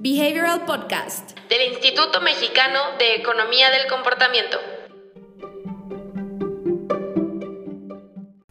[0.00, 4.56] Behavioral Podcast del Instituto Mexicano de Economía del Comportamiento.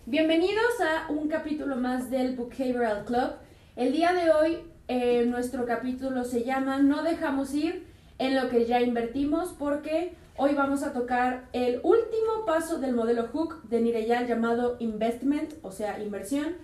[0.05, 3.35] Bienvenidos a un capítulo más del Behavioral Club.
[3.77, 4.57] El día de hoy
[4.89, 7.87] eh, nuestro capítulo se llama No dejamos ir
[8.19, 13.27] en lo que ya invertimos porque hoy vamos a tocar el último paso del modelo
[13.27, 16.57] Hook de Nireyal llamado Investment, o sea, inversión.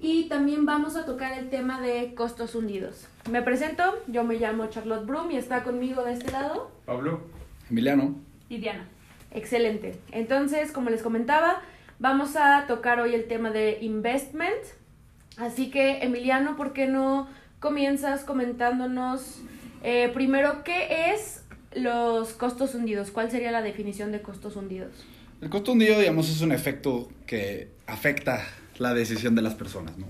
[0.00, 3.06] Y también vamos a tocar el tema de costos hundidos.
[3.30, 7.20] Me presento, yo me llamo Charlotte Broom y está conmigo de este lado Pablo.
[7.70, 8.14] Emiliano.
[8.48, 8.86] y Diana.
[9.32, 9.98] Excelente.
[10.12, 11.60] Entonces, como les comentaba,
[11.98, 14.62] vamos a tocar hoy el tema de investment.
[15.36, 17.28] Así que, Emiliano, ¿por qué no
[17.60, 19.40] comienzas comentándonos
[19.82, 21.42] eh, primero qué es
[21.74, 23.10] los costos hundidos?
[23.10, 25.04] ¿Cuál sería la definición de costos hundidos?
[25.40, 28.46] El costo hundido, digamos, es un efecto que afecta
[28.78, 30.06] la decisión de las personas, ¿no?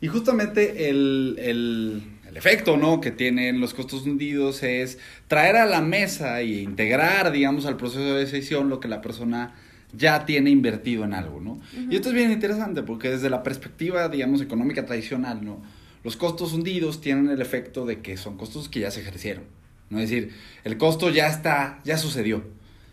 [0.00, 3.00] Y justamente el, el, el efecto, ¿no?
[3.00, 8.14] Que tienen los costos hundidos es traer a la mesa e integrar, digamos, al proceso
[8.14, 9.54] de decisión lo que la persona
[9.92, 11.60] ya tiene invertido en algo, ¿no?
[11.90, 15.60] Y esto es bien interesante porque desde la perspectiva, digamos, económica tradicional, ¿no?
[16.04, 19.44] Los costos hundidos tienen el efecto de que son costos que ya se ejercieron,
[19.90, 19.98] ¿no?
[19.98, 20.32] Es decir,
[20.64, 22.42] el costo ya está, ya sucedió.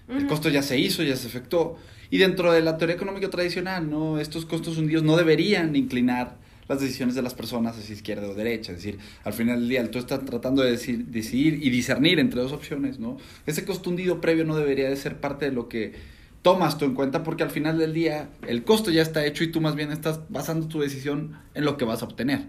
[0.09, 1.77] El costo ya se hizo, ya se efectuó.
[2.09, 4.19] Y dentro de la teoría económica tradicional, ¿no?
[4.19, 8.71] Estos costos hundidos no deberían inclinar las decisiones de las personas hacia izquierda o derecha.
[8.73, 12.41] Es decir, al final del día, tú estás tratando de decir- decidir y discernir entre
[12.41, 13.17] dos opciones, ¿no?
[13.45, 15.93] Ese costo hundido previo no debería de ser parte de lo que
[16.41, 19.47] tomas tú en cuenta porque al final del día el costo ya está hecho y
[19.51, 22.45] tú más bien estás basando tu decisión en lo que vas a obtener.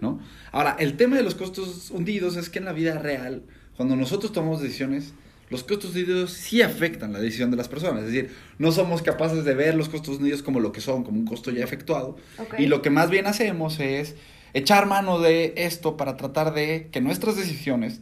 [0.00, 0.20] ¿no?
[0.52, 3.42] Ahora, el tema de los costos hundidos es que en la vida real,
[3.76, 5.14] cuando nosotros tomamos decisiones,
[5.50, 8.04] los costos hundidos sí afectan la decisión de las personas.
[8.04, 11.18] Es decir, no somos capaces de ver los costos hundidos como lo que son, como
[11.18, 12.16] un costo ya efectuado.
[12.56, 14.14] Y lo que más bien hacemos es
[14.54, 18.00] echar mano de esto para tratar de que nuestras decisiones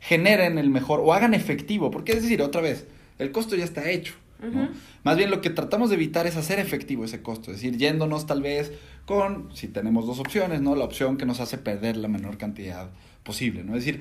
[0.00, 1.90] generen el mejor o hagan efectivo.
[1.90, 2.86] Porque es decir, otra vez,
[3.18, 4.12] el costo ya está hecho.
[4.42, 4.68] ¿no?
[5.02, 8.26] Más bien lo que tratamos de evitar es hacer efectivo ese costo, es decir, yéndonos
[8.26, 8.72] tal vez
[9.04, 10.74] con, si tenemos dos opciones, ¿no?
[10.76, 12.88] La opción que nos hace perder la menor cantidad
[13.22, 13.76] posible, ¿no?
[13.76, 14.00] Es decir,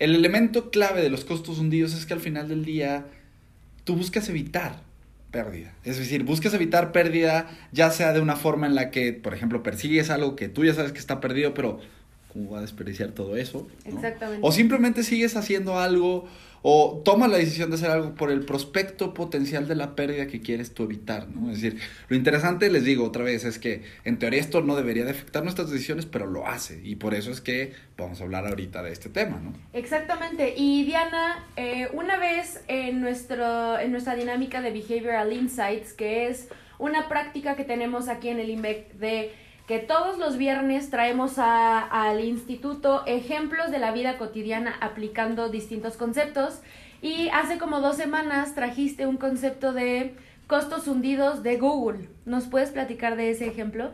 [0.00, 3.06] el elemento clave de los costos hundidos es que al final del día
[3.84, 4.82] tú buscas evitar
[5.30, 5.74] pérdida.
[5.84, 9.62] Es decir, buscas evitar pérdida ya sea de una forma en la que, por ejemplo,
[9.62, 11.80] persigues algo que tú ya sabes que está perdido, pero
[12.32, 13.68] ¿cómo va a desperdiciar todo eso?
[13.84, 13.94] ¿no?
[13.96, 14.46] Exactamente.
[14.46, 16.28] O simplemente sigues haciendo algo
[16.62, 20.40] o tomas la decisión de hacer algo por el prospecto potencial de la pérdida que
[20.40, 21.50] quieres tú evitar, ¿no?
[21.50, 25.04] Es decir, lo interesante, les digo otra vez, es que en teoría esto no debería
[25.04, 26.80] de afectar nuestras decisiones, pero lo hace.
[26.84, 29.54] Y por eso es que vamos a hablar ahorita de este tema, ¿no?
[29.72, 30.54] Exactamente.
[30.56, 36.48] Y Diana, eh, una vez en, nuestro, en nuestra dinámica de Behavioral Insights, que es
[36.78, 39.32] una práctica que tenemos aquí en el IMEC de
[39.70, 46.60] que todos los viernes traemos al instituto ejemplos de la vida cotidiana aplicando distintos conceptos.
[47.02, 50.16] Y hace como dos semanas trajiste un concepto de
[50.48, 52.08] costos hundidos de Google.
[52.26, 53.92] ¿Nos puedes platicar de ese ejemplo?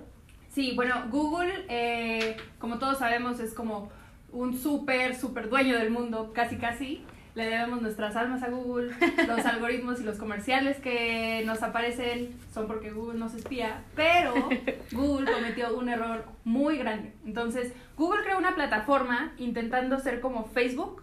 [0.49, 3.91] Sí, bueno, Google, eh, como todos sabemos, es como
[4.33, 7.05] un súper, súper dueño del mundo, casi, casi.
[7.37, 8.95] Le debemos nuestras almas a Google.
[9.29, 13.83] Los algoritmos y los comerciales que nos aparecen son porque Google nos espía.
[13.95, 14.33] Pero
[14.93, 17.13] Google cometió un error muy grande.
[17.27, 21.03] Entonces, Google creó una plataforma intentando ser como Facebook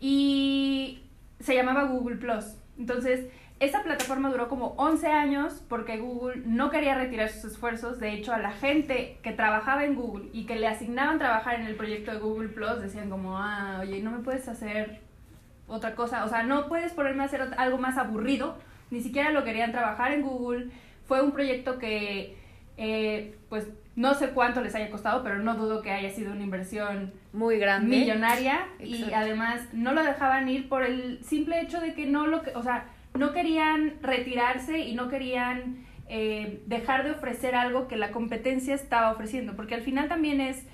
[0.00, 1.04] y
[1.38, 2.56] se llamaba Google Plus.
[2.76, 3.28] Entonces,
[3.60, 8.00] esa plataforma duró como 11 años porque Google no quería retirar sus esfuerzos.
[8.00, 11.66] De hecho, a la gente que trabajaba en Google y que le asignaban trabajar en
[11.66, 15.06] el proyecto de Google Plus decían como, ah, oye, no me puedes hacer
[15.68, 16.24] otra cosa.
[16.24, 18.58] O sea, no puedes ponerme a hacer algo más aburrido.
[18.90, 20.70] Ni siquiera lo querían trabajar en Google.
[21.06, 22.36] Fue un proyecto que,
[22.76, 26.44] eh, pues, no sé cuánto les haya costado, pero no dudo que haya sido una
[26.44, 27.96] inversión Muy grande.
[27.96, 32.42] millonaria y además no lo dejaban ir por el simple hecho de que no lo
[32.54, 32.84] o sea,
[33.14, 39.10] no querían retirarse y no querían eh, dejar de ofrecer algo que la competencia estaba
[39.10, 40.64] ofreciendo, porque al final también es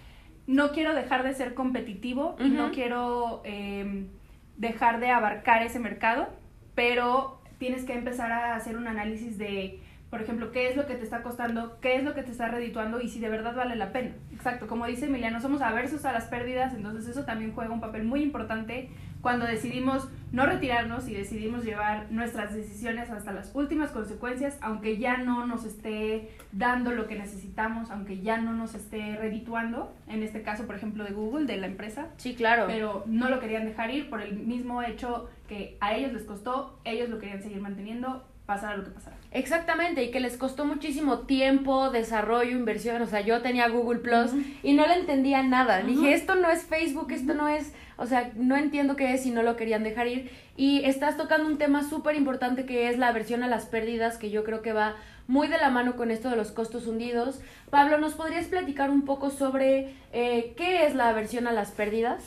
[0.47, 4.07] no quiero dejar de ser competitivo y no quiero eh,
[4.57, 6.29] dejar de abarcar ese mercado,
[6.75, 9.81] pero tienes que empezar a hacer un análisis de,
[10.11, 12.49] por ejemplo, qué es lo que te está costando, qué es lo que te está
[12.49, 14.13] redituando y si de verdad vale la pena.
[14.33, 18.05] Exacto, como dice Emiliano, somos aversos a las pérdidas, entonces eso también juega un papel
[18.05, 18.91] muy importante
[19.25, 25.17] cuando decidimos no retirarnos y decidimos llevar nuestras decisiones hasta las últimas consecuencias, aunque ya
[25.17, 30.43] no nos esté dando lo que necesitamos, aunque ya no nos esté redituando, en este
[30.43, 32.65] caso, por ejemplo, de Google, de la empresa, Sí, claro.
[32.67, 36.79] pero no lo querían dejar ir por el mismo hecho que a ellos les costó,
[36.85, 39.17] ellos lo querían seguir manteniendo, pasara lo que pasara.
[39.35, 43.03] Exactamente, y que les costó muchísimo tiempo, desarrollo, inversión.
[43.03, 44.31] O sea, yo tenía Google Plus
[44.63, 45.83] y no le entendía nada.
[45.83, 47.73] Dije, esto no es Facebook, esto no es.
[47.97, 50.31] O sea, no entiendo qué es y no lo querían dejar ir.
[50.57, 54.31] Y estás tocando un tema súper importante que es la aversión a las pérdidas, que
[54.31, 54.95] yo creo que va
[55.27, 57.41] muy de la mano con esto de los costos hundidos.
[57.71, 62.23] Pablo, ¿nos podrías platicar un poco sobre eh, qué es la aversión a las pérdidas?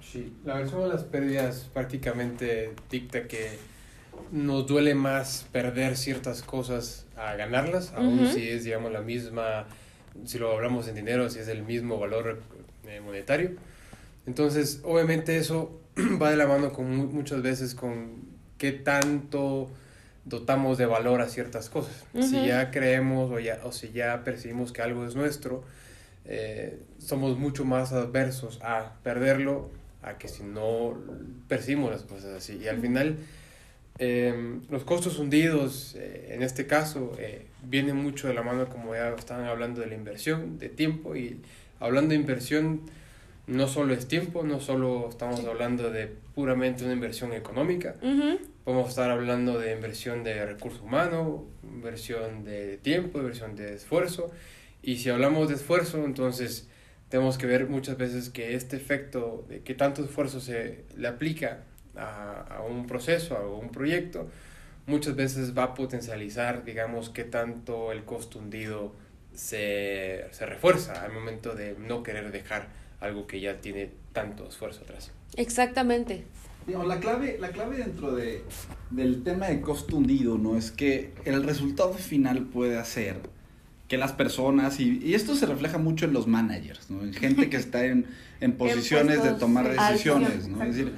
[0.00, 3.58] Sí, la aversión a las pérdidas prácticamente dicta que
[4.32, 9.66] nos duele más perder ciertas cosas a ganarlas, aun si es, digamos, la misma,
[10.24, 12.40] si lo hablamos en dinero, si es el mismo valor
[12.86, 13.52] eh, monetario.
[14.26, 15.80] Entonces, obviamente eso
[16.22, 18.24] va de la mano con muchas veces con
[18.58, 19.70] qué tanto
[20.24, 22.04] dotamos de valor a ciertas cosas.
[22.18, 25.64] Si ya creemos o, ya, o si ya percibimos que algo es nuestro,
[26.24, 29.70] eh, somos mucho más adversos a perderlo
[30.02, 30.94] a que si no
[31.48, 32.58] percibimos las cosas así.
[32.62, 33.18] Y al final
[33.98, 38.94] Em, los costos hundidos, eh, en este caso, eh, vienen mucho de la mano, como
[38.94, 41.14] ya estaban hablando, de la inversión, de tiempo.
[41.14, 41.40] Y
[41.78, 42.82] hablando de inversión,
[43.46, 47.94] no solo es tiempo, no solo estamos hablando de puramente una inversión económica.
[48.64, 54.32] Podemos estar hablando de inversión de recurso humano, inversión de tiempo, inversión de esfuerzo.
[54.82, 56.68] Y si hablamos de esfuerzo, entonces
[57.10, 61.64] tenemos que ver muchas veces que este efecto de qué tanto esfuerzo se le aplica
[61.96, 64.28] a, un proceso, a un proyecto,
[64.86, 68.92] muchas veces va a potencializar, digamos, qué tanto el costo hundido
[69.34, 72.68] se, se refuerza al momento de no querer dejar
[73.00, 75.10] algo que ya tiene tanto esfuerzo atrás.
[75.36, 76.24] Exactamente.
[76.66, 78.42] la clave, la clave dentro de,
[78.90, 80.56] del tema de costo hundido, ¿no?
[80.56, 83.16] Es que el resultado final puede hacer
[83.88, 87.02] que las personas, y, y esto se refleja mucho en los managers, ¿no?
[87.02, 88.06] En gente que está en,
[88.40, 90.62] en posiciones de tomar decisiones, ¿no?
[90.62, 90.92] Es decir,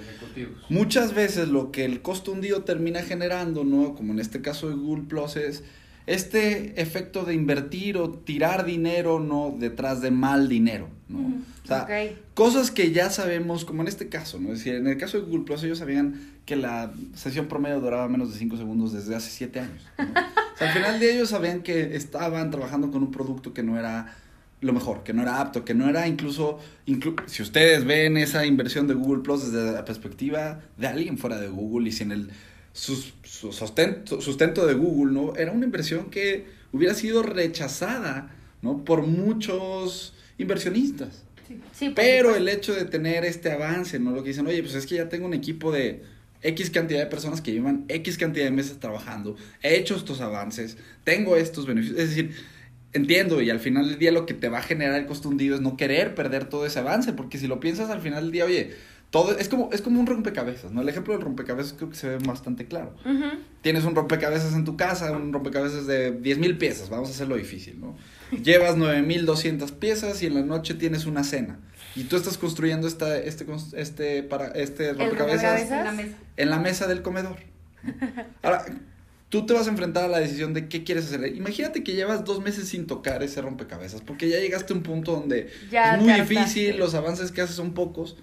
[0.68, 3.94] muchas veces lo que el costo hundido termina generando, ¿no?
[3.94, 5.64] Como en este caso de Google Plus es
[6.06, 9.54] este efecto de invertir o tirar dinero, ¿no?
[9.58, 11.18] Detrás de mal dinero, ¿no?
[11.64, 11.88] O sea,
[12.34, 14.52] cosas que ya sabemos, como en este caso, ¿no?
[14.52, 18.08] Es decir, en el caso de Google Plus ellos sabían que la sesión promedio duraba
[18.08, 21.62] menos de 5 segundos desde hace 7 años, O sea, al final de ellos sabían
[21.62, 24.16] que estaban trabajando con un producto que no era
[24.60, 26.60] lo mejor, que no era apto, que no era incluso,
[27.26, 31.48] si ustedes ven esa inversión de Google Plus desde la perspectiva de alguien fuera de
[31.48, 32.30] Google y sin el
[32.76, 35.34] sustento, sustento de Google, ¿no?
[35.36, 38.84] Era una inversión que hubiera sido rechazada, ¿no?
[38.84, 41.24] Por muchos inversionistas.
[41.72, 41.92] Sí.
[41.94, 44.10] Pero el hecho de tener este avance, ¿no?
[44.10, 46.02] Lo que dicen, oye, pues es que ya tengo un equipo de
[46.42, 50.76] X cantidad de personas que llevan X cantidad de meses trabajando, he hecho estos avances,
[51.04, 51.98] tengo estos beneficios.
[51.98, 52.32] Es decir,
[52.92, 55.54] entiendo y al final del día lo que te va a generar el costo hundido
[55.54, 58.44] es no querer perder todo ese avance, porque si lo piensas al final del día,
[58.44, 58.74] oye,
[59.10, 60.82] todo es como, es como un rompecabezas, ¿no?
[60.82, 62.94] El ejemplo del rompecabezas creo que se ve bastante claro.
[63.62, 67.36] Tienes un rompecabezas en tu casa, un rompecabezas de 10 mil piezas, vamos a hacerlo
[67.36, 67.96] difícil, ¿no?
[68.42, 71.58] Llevas 9200 piezas y en la noche tienes una cena.
[71.94, 76.16] Y tú estás construyendo esta, este, este, para, este rompecabezas en la mesa.
[76.36, 77.38] En la mesa del comedor.
[78.42, 78.66] Ahora,
[79.28, 81.34] tú te vas a enfrentar a la decisión de qué quieres hacer.
[81.34, 85.12] Imagínate que llevas dos meses sin tocar ese rompecabezas, porque ya llegaste a un punto
[85.12, 88.16] donde es muy difícil, los avances que haces son pocos,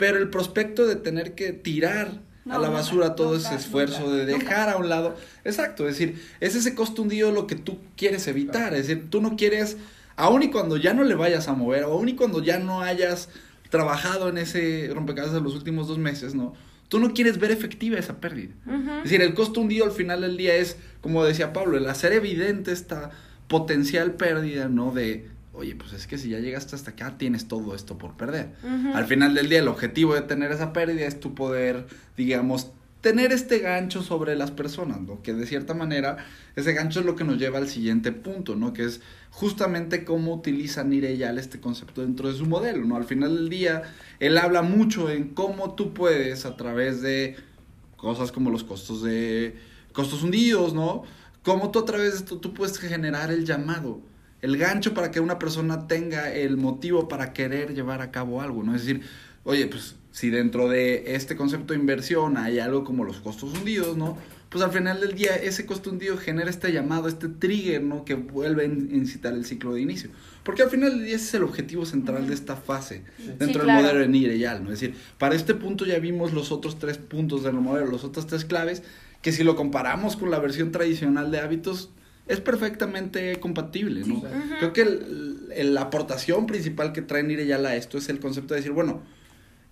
[0.00, 4.70] pero el prospecto de tener que tirar a la basura todo ese esfuerzo, de dejar
[4.70, 5.14] a un lado,
[5.44, 9.20] exacto, es decir, es ese costo hundido lo que tú quieres evitar, es decir, tú
[9.20, 9.76] no quieres,
[10.16, 13.28] aun y cuando ya no le vayas a mover, aun y cuando ya no hayas
[13.68, 16.54] trabajado en ese rompecabezas los últimos dos meses, ¿no?
[16.88, 18.54] tú no quieres ver efectiva esa pérdida.
[18.96, 22.14] Es decir, el costo hundido al final del día es, como decía Pablo, el hacer
[22.14, 23.10] evidente esta
[23.48, 24.92] potencial pérdida, ¿no?
[24.92, 28.50] De, oye, pues es que si ya llegaste hasta acá, tienes todo esto por perder.
[28.94, 33.32] Al final del día, el objetivo de tener esa pérdida es tu poder, digamos, tener
[33.32, 35.22] este gancho sobre las personas, ¿no?
[35.22, 36.18] Que de cierta manera
[36.54, 38.72] ese gancho es lo que nos lleva al siguiente punto, ¿no?
[38.72, 42.96] Que es justamente cómo utiliza Nireyal este concepto dentro de su modelo, ¿no?
[42.96, 43.82] Al final del día,
[44.18, 47.36] él habla mucho en cómo tú puedes a través de
[47.96, 49.56] cosas como los costos de
[49.92, 51.04] costos hundidos, ¿no?
[51.42, 54.02] Cómo tú a través de esto tú puedes generar el llamado,
[54.42, 58.62] el gancho para que una persona tenga el motivo para querer llevar a cabo algo,
[58.62, 58.74] ¿no?
[58.74, 59.02] Es decir,
[59.44, 63.96] oye, pues si dentro de este concepto de inversión hay algo como los costos hundidos,
[63.96, 64.16] ¿no?
[64.48, 68.04] Pues al final del día ese costo hundido genera este llamado, este trigger, ¿no?
[68.04, 70.10] Que vuelve a incitar el ciclo de inicio.
[70.42, 73.04] Porque al final del día ese es el objetivo central de esta fase
[73.38, 74.72] dentro del modelo de Nireyal, ¿no?
[74.72, 78.26] Es decir, para este punto ya vimos los otros tres puntos del modelo, los otros
[78.26, 78.82] tres claves,
[79.22, 81.90] que si lo comparamos con la versión tradicional de hábitos,
[82.30, 84.22] es perfectamente compatible, ¿no?
[84.58, 84.84] Creo que
[85.64, 89.02] la aportación principal que trae Nireyal a esto es el concepto de decir, bueno,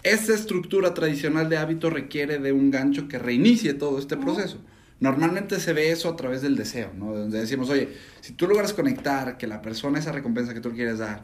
[0.02, 4.58] esa estructura tradicional de hábito requiere de un gancho que reinicie todo este proceso.
[4.98, 7.14] Normalmente se ve eso a través del deseo, ¿no?
[7.14, 10.98] Donde decimos, oye, si tú logras conectar que la persona esa recompensa que tú quieres
[10.98, 11.22] dar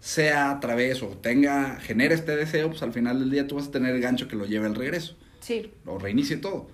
[0.00, 3.68] sea a través o tenga, genere este deseo, pues al final del día tú vas
[3.68, 5.18] a tener el gancho que lo lleve al regreso.
[5.40, 5.70] Sí.
[5.84, 6.70] O reinicie todo.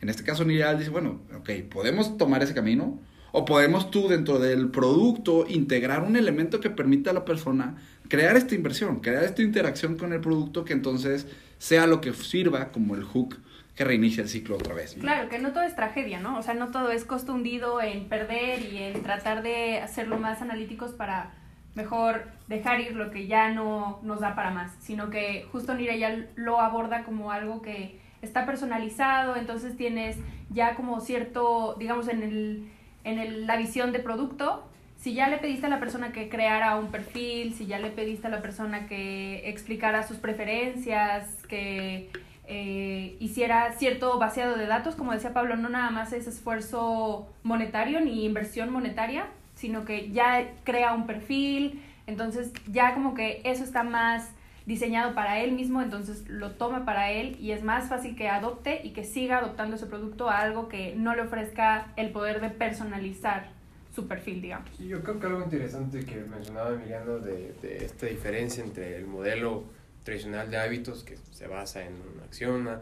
[0.00, 2.98] En este caso, Niral dice, bueno, ok, podemos tomar ese camino
[3.32, 7.76] o podemos tú dentro del producto integrar un elemento que permita a la persona
[8.08, 11.26] crear esta inversión, crear esta interacción con el producto que entonces
[11.58, 13.38] sea lo que sirva como el hook
[13.74, 14.94] que reinicia el ciclo otra vez.
[15.00, 16.38] Claro, que no todo es tragedia, ¿no?
[16.38, 20.92] O sea, no todo es costo en perder y en tratar de hacerlo más analíticos
[20.92, 21.32] para
[21.74, 25.96] mejor dejar ir lo que ya no nos da para más, sino que justo Nira
[25.96, 30.16] ya lo aborda como algo que está personalizado, entonces tienes
[30.50, 32.70] ya como cierto, digamos, en, el,
[33.04, 34.64] en el, la visión de producto,
[34.98, 38.28] si ya le pediste a la persona que creara un perfil, si ya le pediste
[38.28, 42.08] a la persona que explicara sus preferencias, que
[42.46, 48.00] eh, hiciera cierto vaciado de datos, como decía Pablo, no nada más es esfuerzo monetario
[48.00, 53.82] ni inversión monetaria, sino que ya crea un perfil, entonces ya como que eso está
[53.82, 54.30] más
[54.66, 58.80] diseñado para él mismo, entonces lo toma para él y es más fácil que adopte
[58.84, 62.50] y que siga adoptando ese producto a algo que no le ofrezca el poder de
[62.50, 63.50] personalizar
[63.94, 64.70] su perfil, digamos.
[64.78, 69.64] yo creo que algo interesante que mencionaba Emiliano de, de esta diferencia entre el modelo
[70.04, 72.80] tradicional de hábitos que se basa en una acción, una,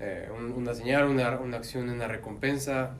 [0.00, 2.94] eh, una señal, una, una, acción, una recompensa,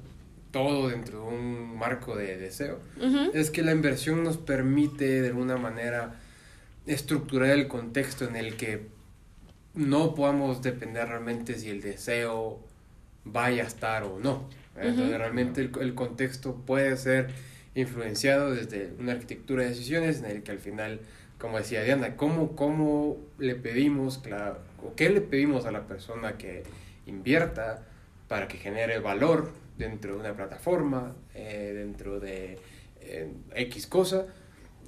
[0.50, 2.78] todo dentro de un marco de deseo,
[3.32, 6.14] es que la inversión nos permite de alguna manera
[6.86, 8.88] estructurar el contexto en el que
[9.74, 12.60] no podamos depender realmente si el deseo
[13.24, 14.48] vaya a estar o no.
[14.76, 17.30] Entonces, realmente el, el, contexto puede ser
[17.74, 21.00] influenciado desde una arquitectura de decisiones en el que al final
[21.38, 24.22] como decía Diana, ¿cómo, cómo le pedimos,
[24.82, 26.62] o qué le pedimos a la persona que
[27.06, 27.82] invierta
[28.28, 32.58] para que genere valor dentro de una plataforma, eh, dentro de
[33.00, 34.26] eh, X cosa?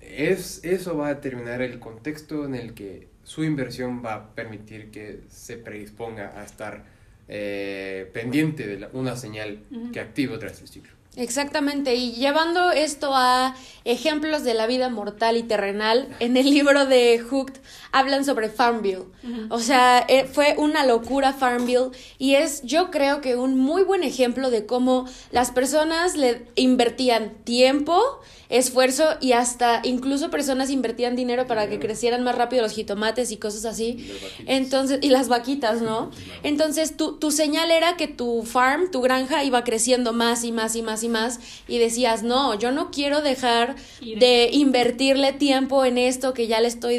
[0.09, 4.91] Es, eso va a determinar el contexto en el que su inversión va a permitir
[4.91, 6.85] que se predisponga a estar
[7.29, 10.96] eh, pendiente de una señal que active otra vez el ciclo.
[11.17, 13.55] Exactamente, y llevando esto a
[13.87, 17.55] ejemplos de la vida mortal y terrenal, en el libro de Hooked
[17.93, 19.05] hablan sobre Farmville.
[19.49, 24.03] O sea, eh, fue una locura Farmville y es yo creo que un muy buen
[24.03, 31.47] ejemplo de cómo las personas le invertían tiempo, esfuerzo y hasta incluso personas invertían dinero
[31.47, 34.09] para que crecieran más rápido los jitomates y cosas así.
[34.47, 36.11] Entonces, y las vaquitas, ¿no?
[36.43, 40.77] Entonces, tu, tu señal era que tu farm, tu granja iba creciendo más y más
[40.77, 45.99] y más y más y decías, no, yo no quiero dejar de invertirle tiempo en
[45.99, 46.99] esto que ya le estoy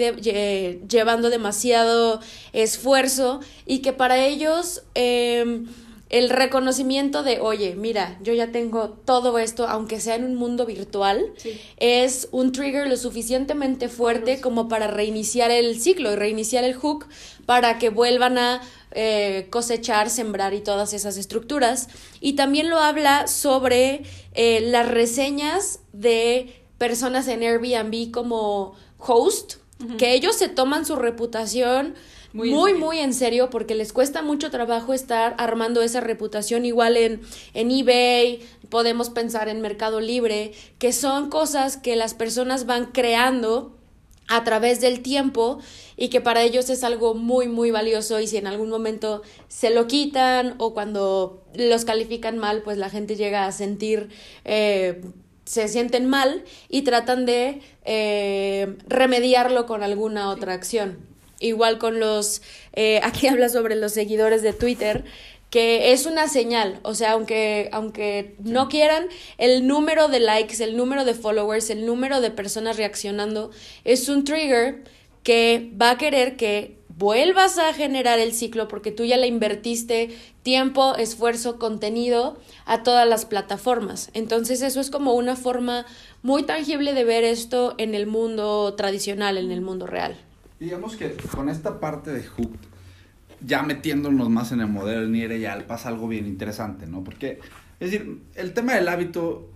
[0.87, 2.19] llevando demasiado
[2.53, 4.83] esfuerzo y que para ellos...
[4.95, 5.65] Eh,
[6.09, 10.65] el reconocimiento de, oye, mira, yo ya tengo todo esto, aunque sea en un mundo
[10.65, 11.33] virtual,
[11.77, 17.07] es un trigger lo suficientemente fuerte como para reiniciar el ciclo y reiniciar el hook
[17.45, 18.61] para que vuelvan a
[18.91, 21.89] eh, cosechar, sembrar y todas esas estructuras.
[22.21, 29.55] Y también lo habla sobre eh, las reseñas de personas en Airbnb como host,
[29.99, 31.93] que ellos se toman su reputación
[32.37, 37.21] muy, muy, en serio porque les cuesta mucho trabajo estar armando esa reputación igual en,
[37.53, 43.75] en eBay, podemos pensar en Mercado Libre, que son cosas que las personas van creando
[44.27, 45.59] a través del tiempo
[45.95, 49.69] y que para ellos es algo muy muy valioso y si en algún momento se
[49.69, 54.09] lo quitan o cuando los califican mal pues la gente llega a sentir
[54.43, 55.01] eh,
[55.47, 60.97] se sienten mal y tratan de eh, remediarlo con alguna otra acción.
[61.39, 62.41] Igual con los,
[62.73, 65.03] eh, aquí habla sobre los seguidores de Twitter,
[65.49, 70.75] que es una señal, o sea, aunque, aunque no quieran, el número de likes, el
[70.75, 73.51] número de followers, el número de personas reaccionando,
[73.85, 74.83] es un trigger
[75.23, 80.09] que va a querer que vuelvas a generar el ciclo porque tú ya le invertiste
[80.41, 84.09] tiempo, esfuerzo, contenido a todas las plataformas.
[84.13, 85.85] Entonces eso es como una forma
[86.23, 90.17] muy tangible de ver esto en el mundo tradicional, en el mundo real.
[90.59, 92.59] Digamos que con esta parte de Hooked,
[93.41, 97.03] ya metiéndonos más en el modelo Niere, ya pasa algo bien interesante, ¿no?
[97.03, 97.39] Porque,
[97.79, 99.51] es decir, el tema del hábito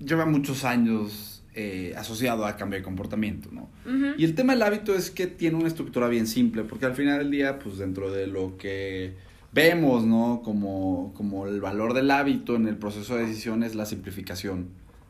[0.00, 3.68] lleva muchos años eh, asociado a cambio de comportamiento, ¿no?
[4.16, 7.18] Y el tema del hábito es que tiene una estructura bien simple, porque al final
[7.18, 9.16] del día, pues dentro de lo que
[9.52, 10.42] vemos, ¿no?
[10.44, 14.68] Como, como el valor del hábito en el proceso de decisión es la simplificación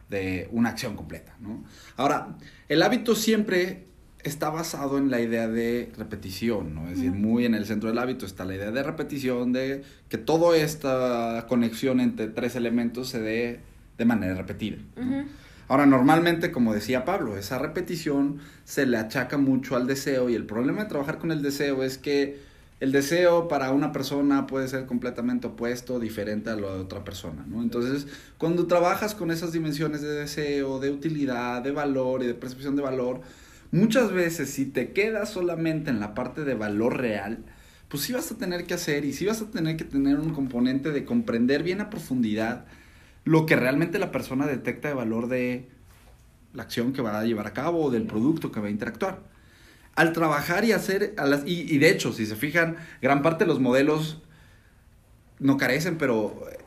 [0.09, 1.64] de una acción completa, ¿no?
[1.97, 2.37] Ahora,
[2.68, 3.89] el hábito siempre
[4.25, 6.89] está basado en la idea de repetición, ¿no?
[6.89, 10.19] Es decir, muy en el centro del hábito está la idea de repetición, de que
[10.19, 13.61] toda esta conexión entre tres elementos se dé
[13.97, 14.79] de manera repetida.
[14.97, 15.25] ¿no?
[15.69, 20.45] Ahora, normalmente, como decía Pablo, esa repetición se le achaca mucho al deseo y el
[20.45, 22.41] problema de trabajar con el deseo es que
[22.81, 27.45] el deseo para una persona puede ser completamente opuesto, diferente a lo de otra persona,
[27.47, 27.62] ¿no?
[27.62, 28.07] Entonces,
[28.39, 32.83] cuando trabajas con esas dimensiones de deseo, de utilidad, de valor y de percepción de
[32.83, 33.21] valor,
[33.73, 37.45] muchas veces si te quedas solamente en la parte de valor real,
[37.89, 40.33] pues sí vas a tener que hacer y sí vas a tener que tener un
[40.33, 42.67] componente de comprender bien a profundidad
[43.25, 45.69] lo que realmente la persona detecta de valor de
[46.55, 49.23] la acción que va a llevar a cabo o del producto que va a interactuar.
[49.95, 53.45] Al trabajar y hacer, a las, y, y, de hecho, si se fijan, gran parte
[53.45, 54.23] de los modelos
[55.39, 56.59] no carecen, pero eh,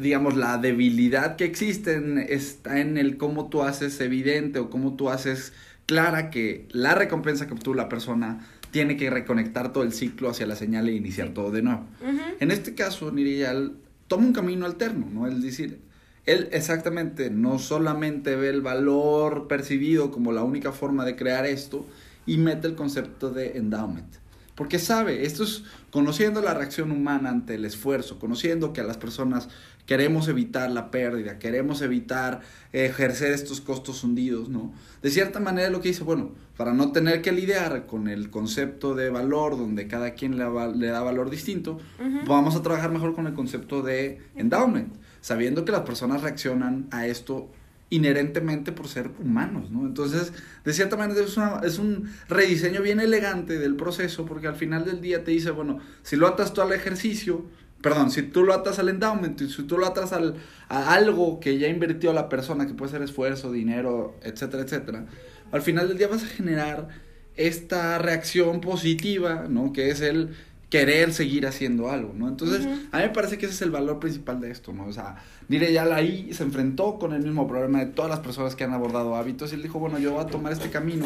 [0.00, 5.10] digamos, la debilidad que existen está en el cómo tú haces evidente o cómo tú
[5.10, 5.52] haces
[5.86, 10.46] clara que la recompensa que obtuvo la persona tiene que reconectar todo el ciclo hacia
[10.46, 11.86] la señal e iniciar todo de nuevo.
[12.00, 12.36] Uh -huh.
[12.40, 13.76] En este caso, Niriyal
[14.08, 15.26] toma un camino alterno, ¿no?
[15.26, 15.80] Es decir,
[16.24, 21.86] él exactamente no solamente ve el valor percibido como la única forma de crear esto,
[22.26, 24.21] y mete el concepto de endowment.
[24.54, 28.98] Porque sabe, esto es conociendo la reacción humana ante el esfuerzo, conociendo que a las
[28.98, 29.48] personas
[29.86, 32.40] queremos evitar la pérdida, queremos evitar
[32.72, 34.72] ejercer estos costos hundidos, ¿no?
[35.02, 38.94] De cierta manera lo que dice, bueno, para no tener que lidiar con el concepto
[38.94, 40.44] de valor, donde cada quien le,
[40.76, 42.26] le da valor distinto, uh -huh.
[42.26, 47.06] vamos a trabajar mejor con el concepto de endowment, sabiendo que las personas reaccionan a
[47.06, 47.50] esto
[47.92, 49.86] inherentemente por ser humanos, ¿no?
[49.86, 50.32] Entonces,
[50.64, 54.86] de cierta manera es, una, es, un rediseño bien elegante del proceso, porque al final
[54.86, 57.44] del día te dice, bueno, si lo atas tú al ejercicio,
[57.82, 60.36] perdón, si tú lo atas al endowment, si tú lo atas al,
[60.70, 65.04] a algo que ya invirtió la persona, que puede ser esfuerzo, dinero, etcétera, etcétera,
[65.50, 66.88] al final del día vas a generar
[67.36, 69.74] esta reacción positiva, ¿no?
[69.74, 70.30] Que es el
[70.72, 72.28] querer seguir haciendo algo, ¿no?
[72.28, 72.88] Entonces, uh -huh.
[72.92, 74.86] a mí me parece que ese es el valor principal de esto, ¿no?
[74.86, 75.16] O sea,
[75.48, 79.14] Nireyal ahí se enfrentó con el mismo problema de todas las personas que han abordado
[79.14, 81.04] hábitos y él dijo, bueno, yo voy a tomar este camino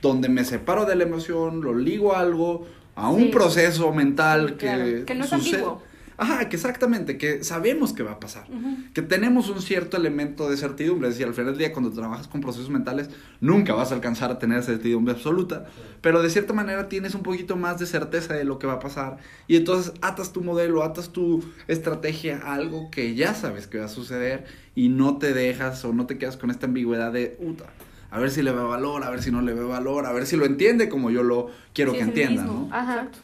[0.00, 2.64] donde me separo de la emoción, lo ligo a algo,
[2.94, 3.28] a un sí.
[3.30, 5.04] proceso mental que, claro.
[5.06, 5.56] que no es sucede.
[5.56, 5.82] antiguo.
[6.22, 8.92] Ajá, que exactamente, que sabemos que va a pasar, uh -huh.
[8.92, 12.28] que tenemos un cierto elemento de certidumbre, es decir, al final del día cuando trabajas
[12.28, 15.66] con procesos mentales nunca vas a alcanzar a tener certidumbre absoluta,
[16.00, 18.78] pero de cierta manera tienes un poquito más de certeza de lo que va a
[18.78, 19.16] pasar
[19.48, 23.86] y entonces atas tu modelo, atas tu estrategia a algo que ya sabes que va
[23.86, 27.64] a suceder y no te dejas o no te quedas con esta ambigüedad de, Uta,
[28.10, 30.26] a ver si le ve valor, a ver si no le ve valor, a ver
[30.26, 32.68] si lo entiende como yo lo quiero Sí, que entienda, mismo.
[32.70, 32.74] ¿no?
[32.76, 32.94] Ajá.
[32.94, 33.18] Exacto.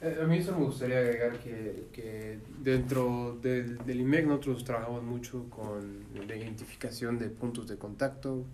[0.00, 5.02] Eh, A mí eso me gustaría agregar que, que dentro del, del IMEC nosotros trabajamos
[5.02, 8.44] mucho con la identificación de puntos de contacto,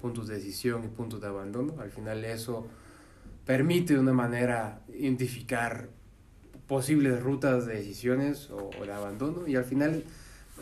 [0.00, 1.74] puntos de decisión y puntos de abandono.
[1.80, 2.66] Al final eso
[3.46, 5.88] permite de una manera identificar
[6.66, 10.04] posibles rutas de decisiones o, o de abandono y al final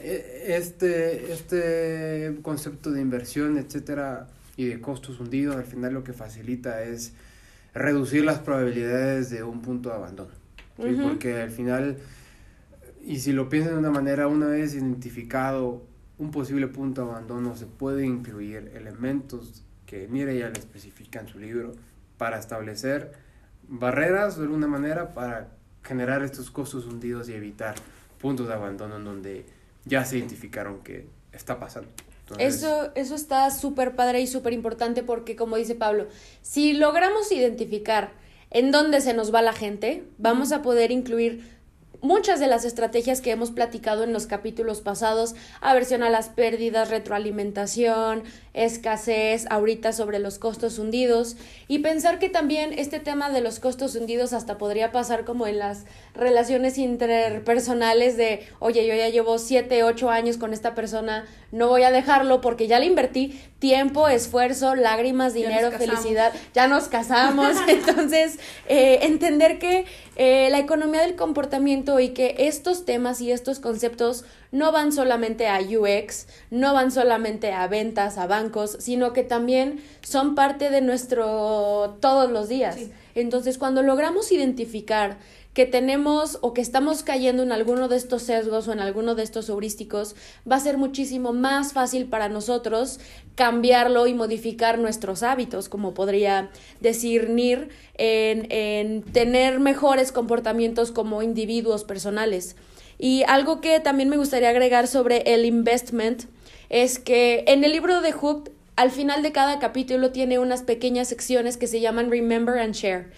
[0.00, 6.12] eh, este, este concepto de inversión, etcétera, y de costos hundidos, al final lo que
[6.12, 7.14] facilita es
[7.74, 10.30] reducir las probabilidades de un punto de abandono.
[10.76, 11.98] Porque al final,
[13.04, 15.84] y si lo piensan de una manera, una vez identificado
[16.18, 21.28] un posible punto de abandono, se puede incluir elementos que Mire ya le especifica en
[21.28, 21.72] su libro
[22.16, 23.12] para establecer
[23.68, 25.48] barreras de alguna manera para
[25.82, 27.74] generar estos costos hundidos y evitar
[28.20, 29.46] puntos de abandono en donde
[29.84, 31.90] ya se identificaron que está pasando.
[32.24, 36.06] Entonces, Eso, eso está súper padre y súper importante porque, como dice Pablo,
[36.40, 38.12] si logramos identificar
[38.50, 41.53] en dónde se nos va la gente, vamos a poder incluir
[42.04, 46.90] muchas de las estrategias que hemos platicado en los capítulos pasados, aversión a las pérdidas,
[46.90, 51.36] retroalimentación, escasez, ahorita sobre los costos hundidos,
[51.66, 55.58] y pensar que también este tema de los costos hundidos hasta podría pasar como en
[55.58, 61.68] las relaciones interpersonales de, oye, yo ya llevo siete, ocho años con esta persona, no
[61.68, 67.56] voy a dejarlo porque ya le invertí tiempo, esfuerzo, lágrimas, dinero, felicidad, ya nos casamos,
[67.68, 68.38] entonces
[68.68, 69.86] eh, entender que
[70.16, 75.48] eh, la economía del comportamiento y que estos temas y estos conceptos no van solamente
[75.48, 80.80] a UX, no van solamente a ventas, a bancos, sino que también son parte de
[80.80, 82.76] nuestro todos los días.
[82.76, 82.92] Sí.
[83.16, 85.18] Entonces, cuando logramos identificar
[85.54, 89.22] que tenemos o que estamos cayendo en alguno de estos sesgos o en alguno de
[89.22, 90.16] estos heurísticos,
[90.50, 92.98] va a ser muchísimo más fácil para nosotros
[93.36, 101.22] cambiarlo y modificar nuestros hábitos, como podría decir Nir, en, en tener mejores comportamientos como
[101.22, 102.56] individuos personales.
[102.98, 106.24] Y algo que también me gustaría agregar sobre el investment
[106.68, 111.08] es que en el libro de Hooked al final de cada capítulo tiene unas pequeñas
[111.08, 113.12] secciones que se llaman Remember and Share.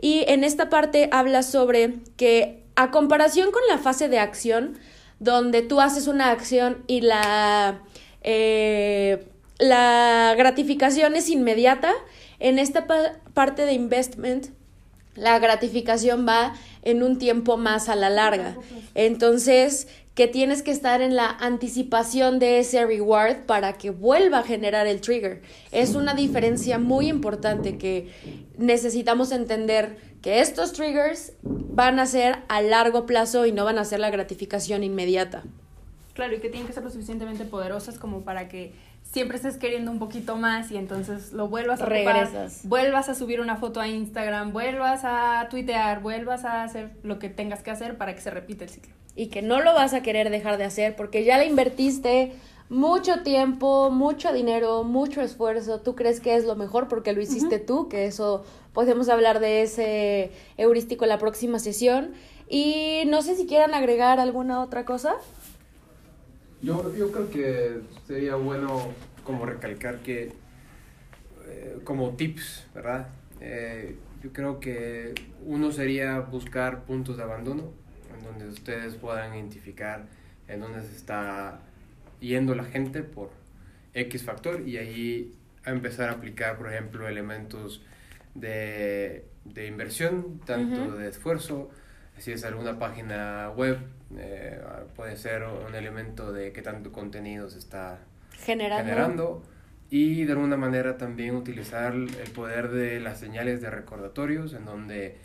[0.00, 4.78] Y en esta parte habla sobre que a comparación con la fase de acción,
[5.18, 7.82] donde tú haces una acción y la,
[8.22, 9.26] eh,
[9.58, 11.92] la gratificación es inmediata,
[12.38, 12.86] en esta
[13.34, 14.46] parte de investment
[15.14, 18.56] la gratificación va en un tiempo más a la larga.
[18.94, 19.88] Entonces,
[20.20, 24.86] que tienes que estar en la anticipación de ese reward para que vuelva a generar
[24.86, 25.40] el trigger.
[25.72, 28.10] Es una diferencia muy importante que
[28.58, 33.84] necesitamos entender que estos triggers van a ser a largo plazo y no van a
[33.86, 35.42] ser la gratificación inmediata.
[36.12, 38.74] Claro, y que tienen que ser lo suficientemente poderosas como para que
[39.10, 42.60] siempre estés queriendo un poquito más y entonces lo vuelvas a Regresas.
[42.64, 47.30] vuelvas a subir una foto a Instagram, vuelvas a tuitear, vuelvas a hacer lo que
[47.30, 48.92] tengas que hacer para que se repita el ciclo.
[49.20, 52.32] Y que no lo vas a querer dejar de hacer porque ya le invertiste
[52.70, 55.82] mucho tiempo, mucho dinero, mucho esfuerzo.
[55.82, 59.60] Tú crees que es lo mejor porque lo hiciste tú, que eso podemos hablar de
[59.60, 62.12] ese heurístico en la próxima sesión.
[62.48, 65.16] Y no sé si quieran agregar alguna otra cosa.
[66.62, 68.80] Yo, yo creo que sería bueno
[69.22, 70.32] como recalcar que
[71.46, 73.08] eh, como tips, ¿verdad?
[73.42, 75.12] Eh, yo creo que
[75.44, 77.79] uno sería buscar puntos de abandono
[78.30, 80.06] donde ustedes puedan identificar
[80.48, 81.60] en dónde se está
[82.20, 83.30] yendo la gente por
[83.94, 87.82] X factor y ahí a empezar a aplicar, por ejemplo, elementos
[88.34, 90.92] de, de inversión, tanto Ujú.
[90.96, 91.70] de esfuerzo,
[92.18, 93.78] si es alguna página web,
[94.16, 94.60] eh,
[94.96, 97.98] puede ser un elemento de qué tanto contenido se está
[98.44, 98.84] Generando.
[98.84, 99.42] generando
[99.90, 105.18] y de alguna manera también utilizar el poder de las señales de recordatorios en donde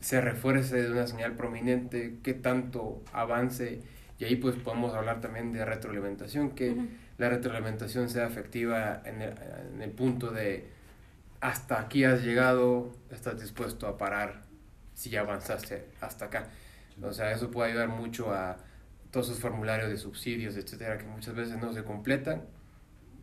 [0.00, 3.82] se refuerce de una señal prominente qué tanto avance
[4.18, 6.74] y ahí pues podemos hablar también de retroalimentación que
[7.18, 9.34] la retroalimentación sea efectiva en el,
[9.74, 10.68] en el punto de
[11.40, 14.42] hasta aquí has llegado estás dispuesto a parar
[14.94, 16.48] si ya avanzaste hasta acá
[17.02, 18.56] o sea eso puede ayudar mucho a
[19.10, 22.42] todos esos formularios de subsidios etcétera que muchas veces no se completan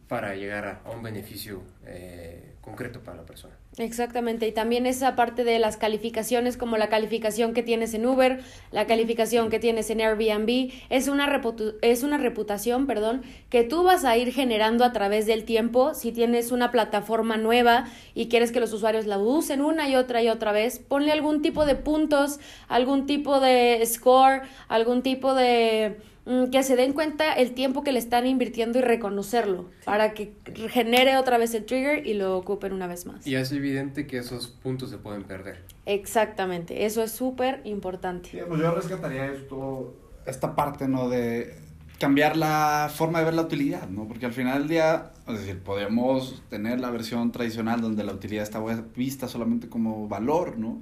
[0.07, 3.55] para llegar a, un beneficio eh, concreto para la persona.
[3.77, 8.39] Exactamente, y también esa parte de las calificaciones, como la calificación que tienes en Uber,
[8.71, 13.83] la calificación que tienes en Airbnb, es una, reputu- es una reputación, perdón, que tú
[13.83, 15.93] vas a ir generando a través del tiempo.
[15.93, 20.23] Si tienes una plataforma nueva y quieres que los usuarios la usen una y otra
[20.23, 25.97] y otra vez, ponle algún tipo de puntos, algún tipo de score, algún tipo de
[26.51, 30.33] que se den cuenta el tiempo que le están invirtiendo y reconocerlo para que
[30.69, 33.25] genere otra vez el trigger y lo ocupen una vez más.
[33.25, 35.63] Y es evidente que esos puntos se pueden perder.
[35.85, 38.29] Exactamente, eso es súper importante.
[38.29, 41.07] Sí, pues yo rescataría esto, esta parte, ¿no?
[41.07, 41.55] De
[41.97, 44.07] cambiar la forma de ver la utilidad, ¿no?
[44.07, 48.43] Porque al final del día, es decir, podemos tener la versión tradicional donde la utilidad
[48.43, 48.61] está
[48.95, 50.81] vista solamente como valor, ¿no?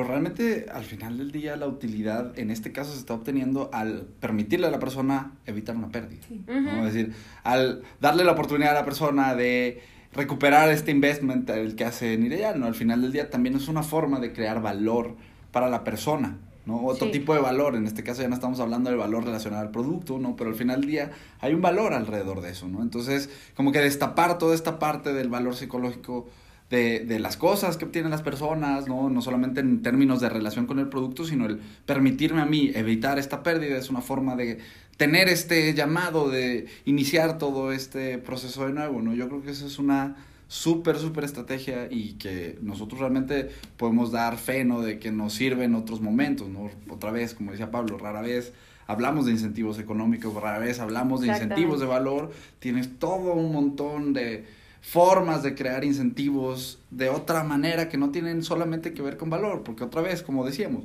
[0.00, 4.06] Pero realmente al final del día la utilidad en este caso se está obteniendo al
[4.18, 6.22] permitirle a la persona evitar una pérdida.
[6.30, 6.58] ¿no?
[6.58, 6.86] Ujú.
[6.86, 7.12] Es decir,
[7.44, 9.82] al darle la oportunidad a la persona de
[10.14, 12.64] recuperar este investment el que hace Nireyal, ¿no?
[12.66, 15.16] Al final del día también es una forma de crear valor
[15.52, 16.82] para la persona, ¿no?
[16.86, 17.12] Otro Sí.
[17.12, 20.18] tipo de valor, en este caso ya no estamos hablando del valor relacionado al producto,
[20.18, 20.34] ¿no?
[20.34, 21.10] Pero al final del día
[21.40, 22.80] hay un valor alrededor de eso, ¿no?
[22.82, 26.26] Entonces, como que destapar toda esta parte del valor psicológico
[26.70, 29.10] de, de las cosas que obtienen las personas, ¿no?
[29.10, 33.18] No solamente en términos de relación con el producto, sino el permitirme a mí evitar
[33.18, 34.58] esta pérdida es una forma de
[34.96, 39.14] tener este llamado de iniciar todo este proceso de nuevo, ¿no?
[39.14, 44.36] Yo creo que eso es una súper, súper estrategia y que nosotros realmente podemos dar
[44.36, 44.80] fe, ¿no?
[44.80, 46.70] De que nos sirve en otros momentos, ¿no?
[46.88, 48.52] Otra vez, como decía Pablo, rara vez
[48.86, 54.12] hablamos de incentivos económicos, rara vez hablamos de incentivos de valor, tienes todo un montón
[54.12, 54.44] de
[54.80, 59.62] formas de crear incentivos de otra manera que no tienen solamente que ver con valor,
[59.62, 60.84] porque otra vez, como decíamos,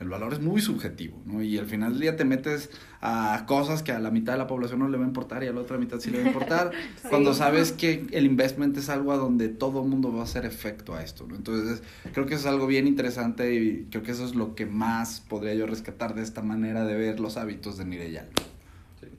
[0.00, 1.40] el valor es muy subjetivo, ¿no?
[1.40, 2.68] Y al final del día te metes
[3.00, 5.46] a cosas que a la mitad de la población no le va a importar y
[5.46, 6.72] a la otra mitad sí le va a importar,
[7.10, 10.46] cuando sabes que el investment es algo a donde todo el mundo va a hacer
[10.46, 11.36] efecto a esto, ¿no?
[11.36, 14.66] Entonces, creo que eso es algo bien interesante y creo que eso es lo que
[14.66, 18.28] más podría yo rescatar de esta manera de ver los hábitos de Nireyal.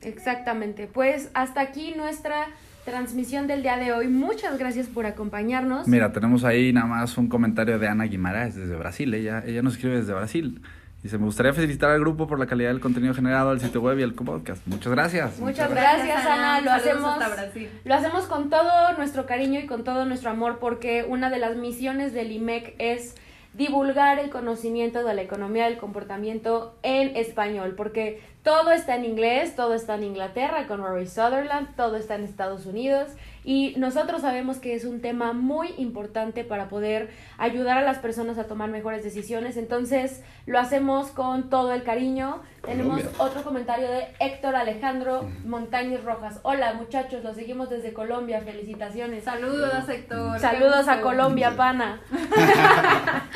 [0.01, 2.47] Exactamente, pues hasta aquí nuestra
[2.85, 4.07] transmisión del día de hoy.
[4.07, 5.87] Muchas gracias por acompañarnos.
[5.87, 9.13] Mira, tenemos ahí nada más un comentario de Ana Guimaraes desde Brasil.
[9.13, 10.61] Ella, ella nos escribe desde Brasil.
[11.01, 13.99] Dice, me gustaría felicitar al grupo por la calidad del contenido generado al sitio web
[13.99, 14.65] y al podcast.
[14.65, 15.39] Muchas gracias.
[15.39, 16.61] Muchas gracias, Ana.
[16.61, 17.69] Lo hacemos, hasta Brasil.
[17.83, 21.57] lo hacemos con todo nuestro cariño y con todo nuestro amor porque una de las
[21.57, 23.15] misiones del IMEC es
[23.55, 29.55] divulgar el conocimiento de la economía del comportamiento en español, porque Todo está en inglés,
[29.55, 33.09] todo está en Inglaterra con Rory Sutherland, todo está en Estados Unidos
[33.43, 38.37] y nosotros sabemos que es un tema muy importante para poder ayudar a las personas
[38.37, 42.43] a tomar mejores decisiones, entonces lo hacemos con todo el cariño.
[42.65, 43.23] Tenemos Colombia.
[43.23, 46.39] otro comentario de Héctor Alejandro Montañez Rojas.
[46.41, 49.23] Hola muchachos, los seguimos desde Colombia, felicitaciones.
[49.23, 50.39] Saludos, Héctor.
[50.39, 51.01] Saludos a.
[51.01, 52.01] Colombia, pana.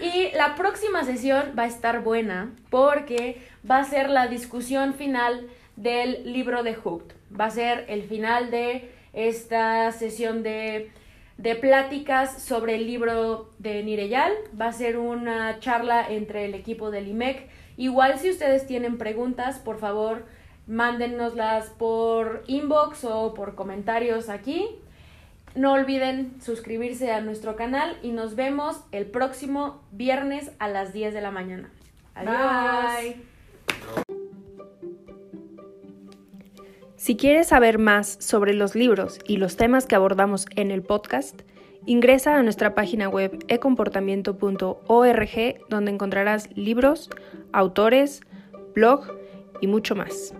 [0.00, 5.48] y la próxima sesión va a estar buena porque va a ser la discusión final
[5.74, 7.14] del libro de Hooked.
[7.38, 10.92] Va a ser el final de esta sesión de,
[11.38, 14.32] de pláticas sobre el libro de Nireyal.
[14.58, 17.48] Va a ser una charla entre el equipo del IMEC.
[17.76, 20.24] Igual si ustedes tienen preguntas, por favor,
[20.66, 24.68] mándennoslas por inbox o por comentarios aquí.
[25.54, 31.14] No olviden suscribirse a nuestro canal y nos vemos el próximo viernes a las 10
[31.14, 31.70] de la mañana.
[32.14, 32.34] Adiós.
[33.02, 33.36] Bye.
[36.96, 41.42] Si quieres saber más sobre los libros y los temas que abordamos en el podcast,
[41.86, 47.10] ingresa a nuestra página web ecomportamiento.org donde encontrarás libros,
[47.52, 48.22] autores,
[48.74, 49.06] blog
[49.60, 50.34] y mucho más.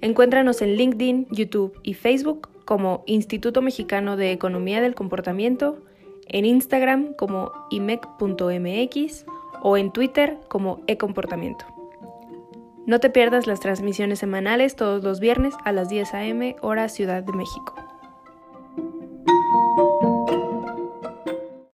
[0.00, 5.78] Encuéntranos en LinkedIn, YouTube y Facebook como Instituto Mexicano de Economía del Comportamiento,
[6.26, 9.26] en Instagram como imec.mx
[9.62, 11.66] o en Twitter como ecomportamiento.
[12.84, 16.56] No te pierdas las transmisiones semanales todos los viernes a las 10 a.m.
[16.62, 17.74] hora Ciudad de México.